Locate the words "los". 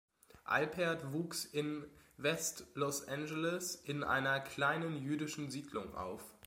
2.73-3.07